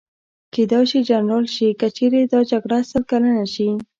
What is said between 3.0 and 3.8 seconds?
کلنه شي.